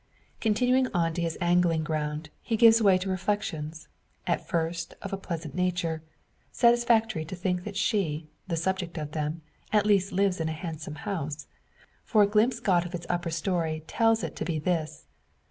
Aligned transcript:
Continuing 0.39 0.87
on 0.95 1.13
to 1.13 1.21
his 1.21 1.37
angling 1.39 1.83
ground, 1.83 2.31
he 2.41 2.57
gives 2.57 2.81
way 2.81 2.97
to 2.97 3.07
reflections 3.07 3.87
at 4.25 4.47
first 4.47 4.95
of 4.99 5.13
a 5.13 5.15
pleasant 5.17 5.53
nature. 5.53 6.01
Satisfactory 6.51 7.23
to 7.23 7.35
think 7.35 7.63
that 7.65 7.75
she, 7.77 8.27
the 8.47 8.55
subject 8.57 8.97
of 8.97 9.11
them, 9.11 9.43
at 9.71 9.85
least 9.85 10.11
lives 10.11 10.41
in 10.41 10.49
a 10.49 10.53
handsome 10.53 10.95
house; 11.05 11.45
for 12.03 12.23
a 12.23 12.27
glimpse 12.27 12.59
got 12.59 12.83
of 12.83 12.95
its 12.95 13.05
upper 13.09 13.29
storey 13.29 13.83
tells 13.85 14.23
it 14.23 14.35
to 14.37 14.43
be 14.43 14.57
this. 14.57 15.05